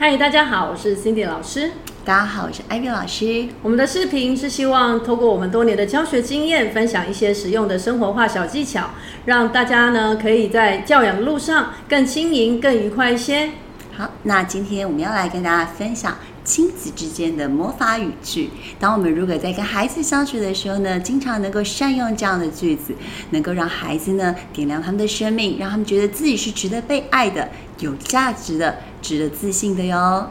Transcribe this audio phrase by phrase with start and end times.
[0.00, 1.72] 嗨，大家好，我是 Cindy 老师。
[2.04, 3.48] 大家好，我是 Ivy 老师。
[3.64, 8.90] 我们的视频是希望透过我们多年的教学经验，分享一些实用的生活化小技巧，
[9.24, 13.50] 让大家呢可以在教养的路上更轻盈、更愉快一些。
[13.96, 18.50] 好，那今天我们要来跟大家分享亲子之间的魔法语句。
[18.78, 22.94] 当我们如果在跟孩子相处的时候呢，经常能够善用这样的句子，
[23.30, 27.48] 能够让孩子呢点亮他们的生命，让他们觉得自己是值得被爱的、
[27.80, 30.30] 有价值的、值得自信的哟。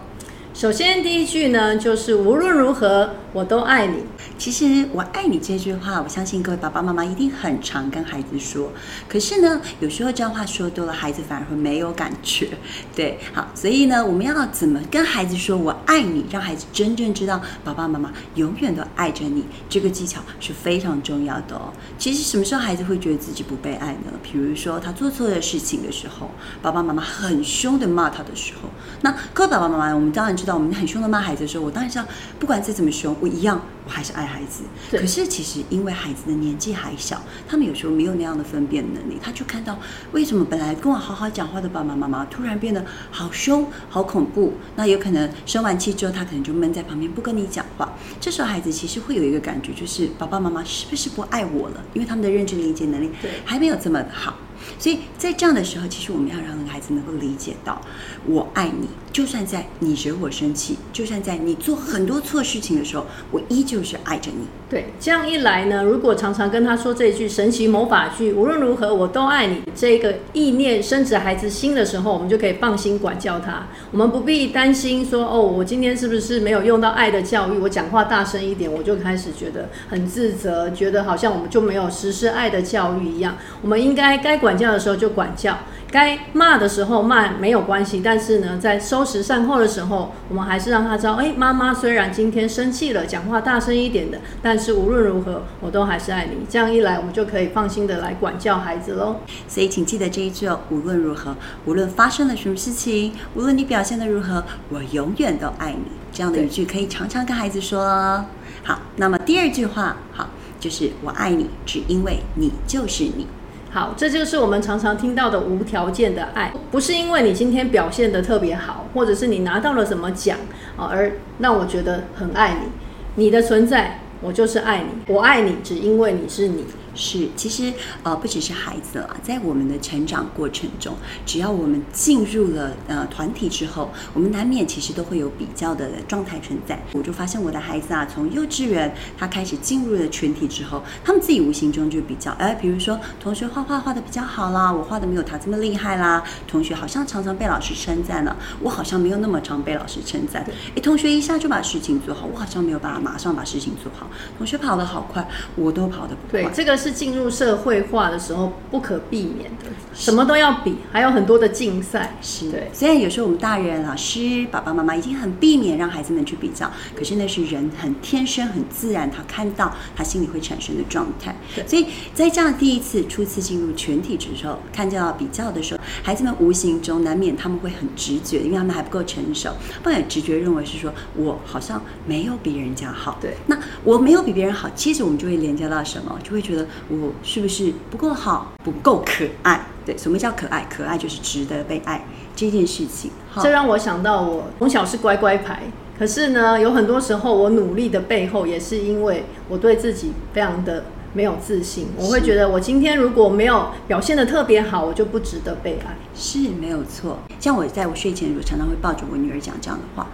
[0.58, 4.04] 首先，第一句呢，就是无论如何，我都爱你。
[4.39, 8.71] 其实“我爱你”这句话，我相信各位爸爸妈妈一定很常跟孩子说。
[9.07, 12.50] 可是呢，有时候这样话说多了，孩子反而会没有感觉。
[12.96, 21.71] 对，好，所以呢，我们要怎么跟孩子说“我爱你”，让孩子真正知道爸爸妈妈永远都爱着你，这个技巧是非常重要的哦。
[22.00, 24.12] 其实，什么时候孩子会觉得自己不被爱呢？
[24.24, 26.32] 比如说，他做错了事情的时候，
[26.64, 28.70] 爸爸妈妈很凶的骂他的时候，
[29.01, 32.06] 那各位爸爸妈妈，我们当然知道，我们很凶的骂孩子的时候，我当然知道，
[32.39, 33.62] 不管再怎么凶，我一样。
[33.86, 39.80] 我还是爱孩子，可是其实因为孩子的年纪还小，他们有时候没有那样的分辨能力，他就看到
[40.12, 44.56] 为什么本来跟我好好讲话的爸爸妈妈突然变得好凶、好恐怖。
[44.75, 47.90] 那有可能生完气之后，他可能就闷在旁边不跟你讲话。
[48.20, 51.81] 这时候孩子其实会有一个感觉，就是爸爸妈妈是不是不爱我了？
[51.94, 53.09] 因为他们的认知理解能力
[53.45, 54.36] 还没有这么好。
[54.80, 57.81] 所以在这样的时候，其实我们要让孩子能够理解到，
[58.25, 58.88] 我爱你。
[59.13, 64.45] 就算在你惹我生气，就算在你做很多错事情的时候，我依旧是爱着你。
[64.69, 73.66] 对，这样一来呢，如果常常跟他说这句神奇魔法句“无论如何我都爱你”，这个意念升至孩子心的时候，我们就可以放心管教他。
[73.91, 77.58] 我们不必担心说：“哦，我今天是不是没有用到爱的教育？
[77.58, 85.58] 我讲话大声一点，我就开始觉得很自责，觉得好像我们就没有实施爱的教育一样。”我们应该该管教的时候就管教。
[85.90, 96.45] 该骂的时候骂没有关系，但是呢，在收拾善后的时候，我们还是让他知道，哎，妈妈虽然今天生气了，讲话大声一点的，但是无论如何，我都还是爱你。
[96.50, 99.22] 这样一来，我们就可以放心的来管教孩子喽。
[99.47, 101.34] 所以，请记得这一句哦，无论如何，
[101.64, 105.84] 无论发生了什么事情，无论你表现的如何，我永远都爱你。
[106.12, 108.25] 这样的语句可以常常跟孩子说。
[108.64, 110.28] 好，那么第二句话，好，
[110.59, 113.25] 就是我爱你，只因为你就是你。
[113.69, 120.38] 好，这就是我们常常听到的无条件的爱，不是因为你今天表现得特别好，或者是你拿到了什么奖
[120.75, 124.00] 啊，而让我觉得很爱你，你的存在。
[124.19, 126.66] 我就是爱你，我爱你，只因为你是你。
[126.97, 127.72] 是，其实
[128.02, 130.96] 呃，不只是孩子了，在我们的成长过程中，
[131.28, 136.81] 只要我们进入了呃团体之后，我们难免其实都会有比较的状态存在。
[136.94, 146.24] 我就发现我的孩子啊，从幼稚园他开始进入了群体之后，他们自己无形中就比较，哎，比如说同学画画画的比较好啦，我画的没有他这么厉害啦。
[146.47, 150.44] 同学好像常常被老师称赞了，我好像没有那么常被老师称赞。
[150.75, 154.09] 哎，同学一下就把事情做好，我好像没有办法马上把事情做好。
[154.38, 156.41] 同学跑得好快，我都跑得不快。
[156.41, 162.18] 对，这个是进入社会化的时候不可避免的，什么都要比，还有很多的竞赛。
[162.22, 162.70] 是，对。
[162.72, 171.36] 虽然有时候我们大人、老师、爸爸妈妈已经很避免让孩子们去比较，可是那是人很天生、很自然，他看到他心里会产生的状态。
[171.66, 183.18] 所以在这样第一次、初次进入群体之后，看见到比较的时候，孩子们无形中难免他们会很直觉，因为他们还不够成熟，不然直觉认为是说我好像没有比人家好。
[183.20, 184.28] 对，那我没有。
[184.28, 186.20] 比别人好，其实我们就会连接到什么？
[186.22, 189.66] 就会觉得我是不是不够好，不够可爱？
[189.86, 190.66] 对，什么叫可爱？
[190.70, 192.06] 可爱就是值得被爱
[192.36, 193.12] 这件事情。
[193.42, 195.64] 这让我想到，我从小是乖乖牌，
[195.98, 200.86] 可是呢，有很多时候我努力的背后，也是因为我对自己非常的。
[201.14, 205.96] 没有自信，我会觉得我今天如果没有表现的特别好，我就不值得被爱。
[206.14, 207.18] 是没有错。
[207.40, 210.06] 像我在我睡前，我常常会抱着我女儿讲这样的话：“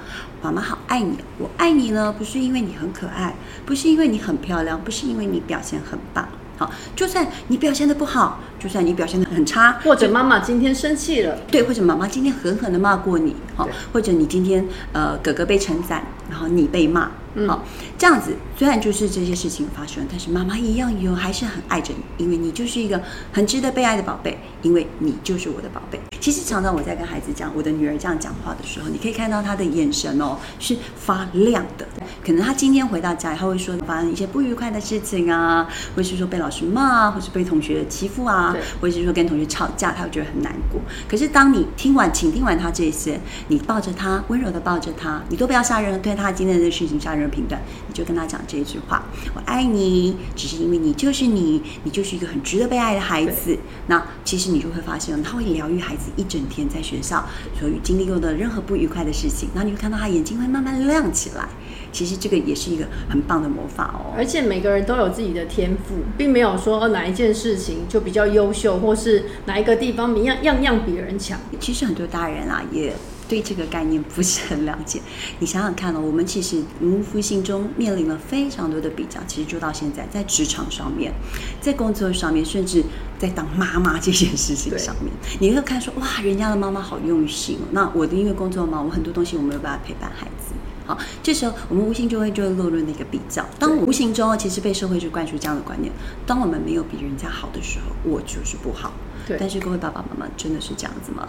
[0.42, 3.36] 妈妈好爱你，我爱你呢，不是因为你很可爱，
[3.66, 6.26] 不是因为你很漂亮，不是因为你表现很棒。
[6.58, 17.10] 好，就算你表现的不好，就算你表现的很差，或者妈妈今天生气了，对，或者妈妈今天狠狠的骂过你，好，或者你今天呃哥哥被称赞，然后你被骂。”
[17.48, 17.66] 好，
[17.98, 23.02] 这样子虽然就是这些事情发生，但是妈妈一样有还是很爱着你，因为你就是一个
[23.32, 26.00] 很值得被爱的宝贝，因为你就是我的宝贝。
[26.22, 31.86] 其实常常我在跟孩子讲，我的女儿这样讲话的时候，你可以看到她的眼神哦是发亮的。
[32.26, 40.80] 可能她今天回到家，她会说发生一些不愉快的事情啊，或是说被老师骂，或是被同学欺负啊，或者是说跟同学吵架，她会觉得很难过。
[41.10, 47.24] 可是当你听完，请听完她这些，你抱着她，温柔的抱着她，你都不要杀人，对她今天的事情杀人。
[47.34, 49.04] 评断，你就跟她讲这句话
[49.36, 53.58] ：“我爱你，只是因为你就是你，你就是一个很值得被爱的孩子。”
[53.88, 57.28] 那其实你就会发现，他会疗愈孩子一整天在学校
[57.60, 61.48] 所经历过的任何不愉快的事情，然后你会看到他眼睛会慢慢亮起来。
[61.92, 64.14] 其实这个也是一个很棒的魔法哦。
[64.18, 71.40] 而且每个人都有自己的天赋，并没有说哪一件事情就比较优秀，或是哪一个地方一样样样比人强。
[71.60, 72.96] 其实很多大人啊，也
[73.34, 75.02] 对这个概念不是很了解。
[75.40, 79.20] 你想想看哦，我们其实无父性中面临了非常多的比较。
[79.26, 81.12] 其实就到现在，在职场上面，
[81.60, 82.84] 在工作上面，甚至
[83.18, 87.66] 在当妈妈这件事情上面，你会看说哇，人家的妈妈好用心哦。
[87.72, 90.54] 那我的因为工作忙，我很多东西我没有办法陪伴孩子。
[90.86, 93.44] 好，这时候我们无形就会就会落入那个比较。
[93.58, 95.92] 当无形中其实被社会去灌输这样的观念：
[96.28, 98.94] 当我们没有比人家好的时候，我就是不好。
[99.26, 99.38] 对。
[99.40, 101.28] 但是各位爸爸妈妈真的是这样子吗？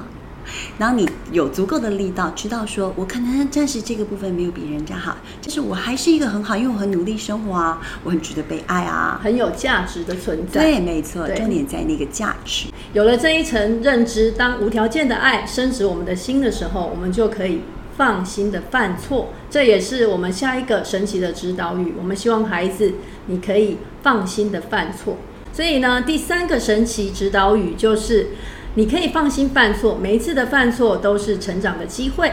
[0.78, 10.62] 然后你有足够的力道，知道说我可能暂时这个部分没有比人家好，但是我还是一个很好，因为我很努力生活啊，我很值得被爱啊，很有价值的存在。
[10.62, 12.68] 对，没错，重点在那个价值。
[12.92, 17.60] 有了这一层认知，当无条件的爱升值我们的心的时候，我们就可以。
[17.96, 21.94] 放心的犯错，这也是我们下一个神奇的指导语。
[21.96, 22.94] 我们希望孩子，
[23.26, 25.16] 你可以放心的犯错。
[25.52, 28.30] 所以呢，第三个神奇指导语就是，
[28.76, 32.32] 你可以放心犯错，每一次的犯错都是成长的机会。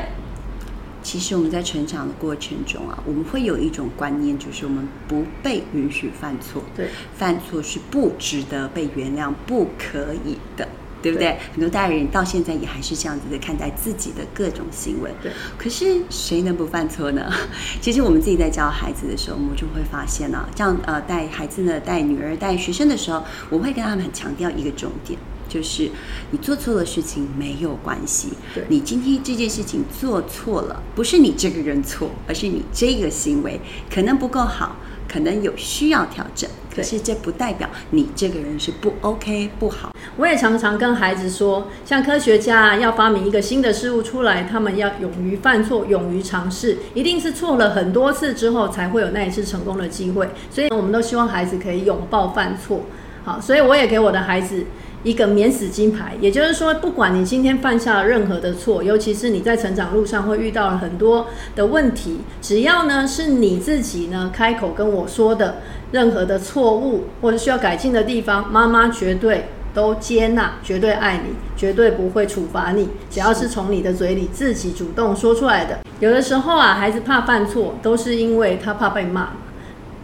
[1.03, 6.63] 其实我们在成长的过程中啊，我们会有一种观念，就是我们不被允许犯错。
[6.75, 10.67] 对，犯错是不值得被原谅，不可以的。
[11.01, 11.35] 对不对？
[11.51, 15.09] 很多大人到现在也还是这样子的看待自己的各种行为。
[15.19, 17.25] 对，可是谁能不犯错呢？
[17.81, 25.19] 其实我们自己在教孩子的时候，我们就会发现啊，这样呃带孩子呢，带女儿、带学生的时候，我会跟他们很强调一个重点，
[25.51, 25.89] 就是
[26.31, 28.29] 你做错了事情没有关系。
[28.55, 33.59] 对，你今天这件事情做错了，不是你这个人错，而是你这个行为
[33.93, 34.77] 可能不够好。
[35.11, 39.93] 可能有需要调整，可是这不代表你这个人是不 OK 不好。
[40.15, 50.29] 我也常常跟孩子说，像科学家要发明一个新的事物出来，他们要勇于犯错，勇于尝试，一定是错了很多次之后才会有那一次成功的机会。
[50.49, 52.83] 所以，我们都希望孩子可以拥抱犯错。
[53.25, 54.63] 好，所以我也给我的孩子。
[55.03, 65.57] 一个免死金牌，也就是说，不管你今天犯下了任何的错，尤其是你在成长路上会遇到了很多的问题，只要呢是你自己呢开口跟我说的
[65.91, 72.89] 任何的错误或者需要改进的地方，妈妈绝对都接纳，绝对爱你，绝对不会处罚你。
[73.09, 79.29] 只要是从你的嘴里自己主动说出来的，有的时候啊，孩子怕犯错，都是因为他怕被骂。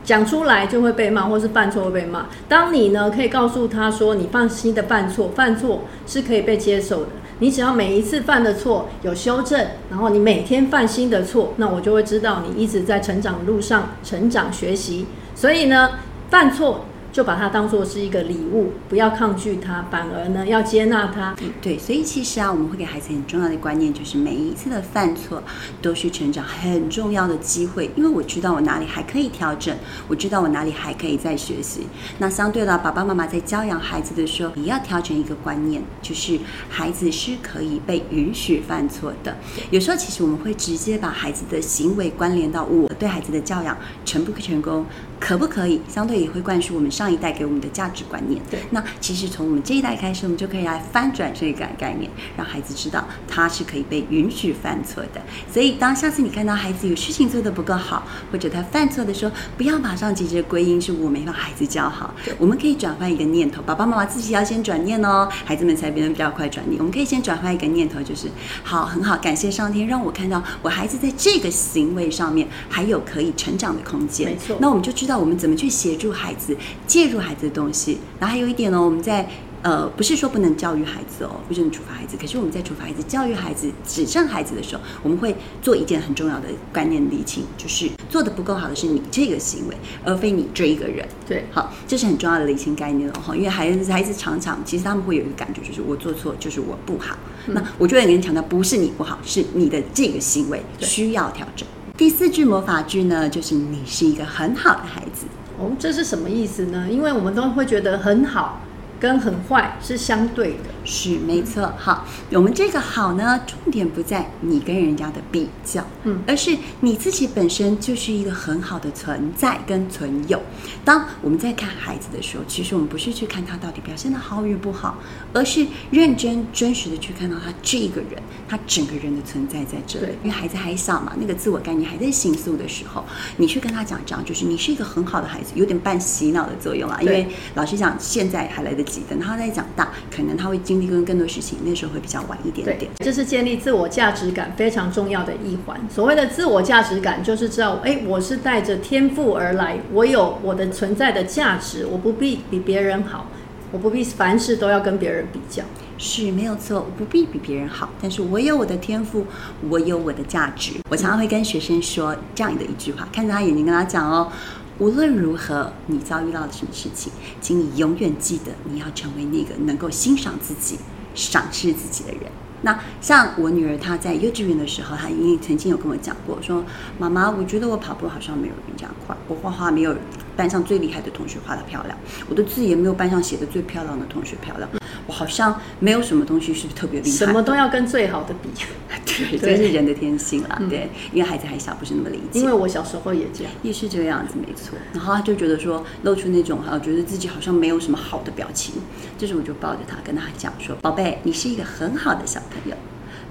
[0.07, 2.27] 讲出来就会被骂，或是犯错会被骂。
[2.47, 7.09] 当你呢可以告诉他说：“你放心的犯错，犯错是可以被接受的。
[7.39, 15.05] 你只要每一次犯的错有修正，然后你每天犯新的错，那我就会知道你一直在成长路上成长学习。
[15.35, 15.89] 所以呢，
[16.29, 16.85] 犯错。”
[17.17, 21.35] 就把它当做是一个礼物，不要抗拒它，反而呢要接纳它。
[21.59, 25.41] 对，所以其实啊，我们会给孩子很重要的观念，就是每一次的犯错
[25.81, 29.75] 都是成长很重要的机会，因为我知道我哪里还可以调整，
[30.07, 31.87] 我知道我哪里还可以再学习。
[32.19, 39.35] 那相对的，爸爸妈妈在教养孩子的时候，也要调整一个观念，就是孩子是可以被允许犯错的。
[39.71, 43.75] 有时候其实我们会直接把孩子的行为关联到我对孩子的教养
[44.05, 44.85] 成不成功。
[45.19, 45.81] 可不可以？
[45.87, 48.41] 相对也会灌输我们上一代给我们的价值观念。
[48.49, 55.21] 对，那其实从我们这一代开始，我们就可以来翻转这个概念，让孩子知道他是可以被允许犯错的。
[55.51, 62.13] 所以，当下次你看到孩子有事情做得不够好，或者他犯错的时候，不要马上急着归因是我没把孩子教好。
[62.37, 66.77] 我们可以转换一个念头，爸爸妈妈自己要先转念哦，孩子们才变得比较快转念。
[66.77, 68.27] 我们可以先转换一个念头，就是
[68.63, 74.29] 好，很好，感谢上天让我看到我孩子在这个行为上面还有可以成长的空间。
[74.29, 75.06] 没错，那我们就知。
[75.07, 76.53] 知道我们怎么去协助孩子
[76.85, 79.25] 介入孩子的东西，然后还有一点呢，我们在
[79.61, 91.07] 呃不是说不能教育孩子哦，不是处罚孩子，可是我们在处罚孩子、教育孩子、指正孩子的时候，我们会做一件很重要的观念理清，就是做的不够好的是你这个行为，而非你这一个人。
[91.25, 97.17] 对，好，这是很重要的理清概念了哈，因为孩子孩子常常其实他们会有一个感觉，就是我做错就是我不好。
[97.45, 101.65] 那我就会跟你强调，不是你不好，是你的这个行为需要调整。
[101.97, 105.25] 第四句魔法句呢，就是你是一个很好的孩子
[105.57, 106.87] 哦，这是什么意思呢？
[106.89, 108.61] 因为我们都会觉得很好。
[108.99, 111.71] 跟很坏是相对的，是没错。
[111.77, 120.41] 好，我们这个好呢，重点不在你跟人家的比较，嗯，而是你自己本身就是一个很好的存在跟存有。
[120.85, 124.97] 当我们在看孩子的时候，其实我们不是去看他到底表现的好与不好，
[125.33, 130.13] 而是认真真实的去看到他这个人，他整个人的存在在这里。
[130.23, 133.03] 因为孩子还小嘛，那个自我概念还在形塑的时候，
[133.35, 136.97] 你去跟他讲这样，就是你是一个很好的孩子，有点半洗脑的作用啊。
[137.01, 139.01] 因为老实讲，现在还来得及。
[139.09, 145.79] 等他再长大，可能他会经经历更多事情，那时候会比较晚一点点。，这是建立自我价值感非常重要的一环。
[145.89, 153.27] 所谓的自我价值感，就是知道，哎，我是带着天赋而来，我有我的存在的价值，我不必比别人好，
[153.71, 155.63] 我不必凡事都要跟别人比较。
[155.99, 159.25] 是没有错，我不必比别人好，但是我有我的天赋，
[159.67, 160.73] 我有我的价值。
[160.91, 164.31] 我常常会跟学生说这样的一句话，看着他眼睛跟他讲哦，
[164.79, 170.77] 无论如何你遭遇到了什么事情，请你永远记得你要成为那个能够欣赏自己、
[171.15, 172.31] 赏识自己的人。
[172.61, 176.63] 那像我女儿，她在幼稚园的时候，她因为曾经有跟我讲过，说
[176.99, 179.95] 妈妈，我觉得我跑步好像没有人家快，我画画没有
[180.35, 181.97] 班上最厉害的同学画得漂亮，
[182.29, 184.69] 我的字也没有班上写的最漂亮的同学漂亮，
[185.07, 188.49] 我好像没有什么东西是特别厉害，什么都要跟最好的比，
[189.05, 190.57] 对，对这是人的天性啦。
[190.59, 192.39] 嗯对，因为孩子还小，不是那么理解。
[192.39, 193.53] 因为我小时候也这样。
[193.63, 194.77] 也是这个样子，没错。
[194.93, 198.75] 然后他就觉得说，露出那种啊，觉得自己好像没有什么好的表情。
[199.17, 202.77] 这时我就抱着他跟他讲说：“宝贝，你是一个很好的小朋友。”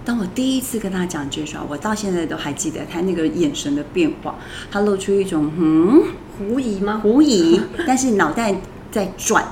[0.05, 4.37] 当我第一次跟他讲这句话，我到现在都还记得他那个眼神的变化，
[4.71, 6.03] 他露出一种嗯
[6.39, 7.01] 狐疑吗？
[7.03, 8.55] 狐疑，但是脑袋
[8.91, 9.45] 在转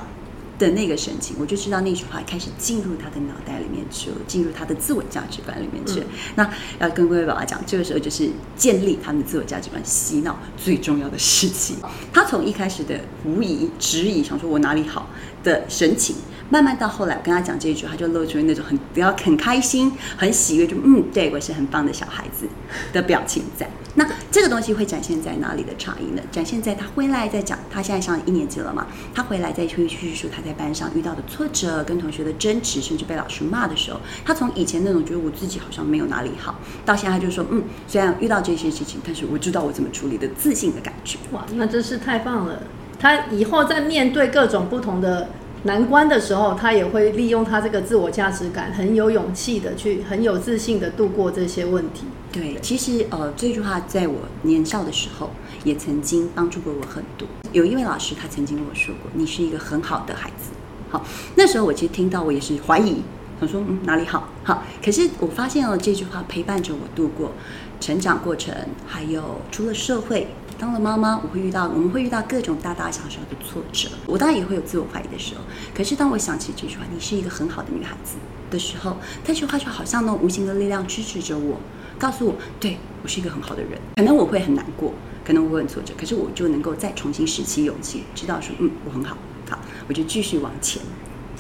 [0.59, 6.07] 的那个神情，我就知道那句话开始进入他的脑袋里面去了，进入他的自我价值观里面去了。
[6.37, 11.77] 那要跟各位爸爸讲，这个时候就是建立他们的自我价值观、洗脑最重要的事情。
[12.13, 15.09] 他从一开始的无疑、质疑，想说我哪里好
[15.43, 16.17] 的神情。
[16.51, 22.47] 慢慢到后来，我跟他讲这一句，他就露出那种很比较很开心、很喜悦，就嗯，对我是很棒的小孩子
[22.93, 23.69] 的表情在。
[23.97, 26.23] 那这个东西会展现在哪里的差异呢？
[26.33, 41.19] 展现在他回来再讲，他现在上一年级了嘛，他回来再去叙述他在班上遇到的挫折、跟同学的争执，甚至被老师骂的时候，他从以前那种觉得我自己好像没有哪里好，到现在他就说，嗯，虽然遇到这些事情，但是我知道我怎么处理的自信的感觉。
[41.31, 42.63] 哇，那真是太棒了！
[42.99, 45.29] 他以后在面对各种不同的
[45.65, 52.05] 难关的时候，他也会利用他这个自我价值感，很有勇气的去，很有自信的度过这些问题。
[52.31, 55.31] 对，其实呃，这句话在我年少的时候
[55.65, 57.27] 也曾经帮助过我很多。
[57.53, 60.51] 有一位老师他曾经跟我说过：“你是一个很好的孩子。”
[60.91, 61.03] 好，
[61.35, 62.97] 那时候我其实听到我也是怀疑，
[63.41, 64.63] 想说嗯哪里好好。
[64.85, 67.33] 可是我发现了这句话陪伴着我度过
[67.81, 68.55] 成长过程，
[68.87, 70.29] 还有出了社会。
[70.59, 75.43] 当了妈妈，我会遇到，我们会遇到各种大大小小的挫折，我当然也会有自我怀疑的时候。
[75.75, 78.17] 可是当我想起这句话“你是一个很好的女孩子”
[78.51, 81.59] 的时候，这句话就好像那种无形的力量支持着我，
[81.99, 83.73] 告诉我，对我是一个很好的人。
[83.97, 84.95] 可能我会很难过，
[85.25, 89.17] 可能我会很挫折，可是我就能够再重新拾起勇气，知道说，嗯，我很好，
[89.49, 89.59] 好，
[89.89, 90.81] 我就继续往前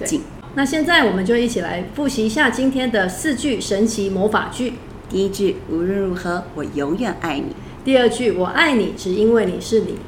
[0.05, 0.23] 进。
[0.57, 4.75] 那现在我们就一起来复习一下今天的四句神奇魔法句。
[5.09, 7.55] 第一句，无论如何，我永远爱你。
[7.85, 9.99] 第二句，我爱你，只因为你是你。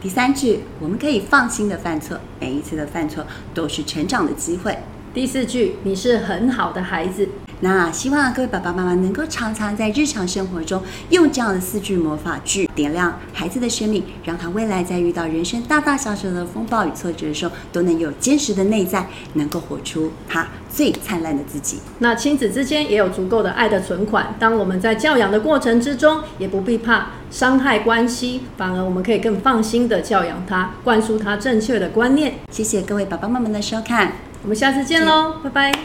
[0.00, 3.24] 第三句，我们可以放心的犯错，每一次的犯错
[3.54, 4.76] 都是成长的机会。
[5.14, 7.28] 第四句，你是很好的孩子。
[7.62, 21.78] 那希望各位爸爸妈妈能够常常在日常生活中用这样的四句魔法句点亮孩子的生命，让他未来在遇到人生大大小小的风暴与挫折的时候，都能有坚实的内在，能够活出他最灿烂的自己。
[22.00, 32.34] 那亲子之间也有足够的爱的存款，当我们在教养的过程之中，也不必怕伤害关系，反而我们可以更放心的教养他，灌输他正确的观念。
[32.50, 34.14] 谢谢各位爸爸妈妈的收看。
[34.42, 35.82] 我们下次见喽，拜拜。